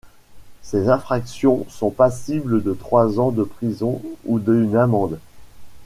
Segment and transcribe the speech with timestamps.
[0.63, 5.19] Ces infractions sont passibles de trois ans de prison ou d'une amende.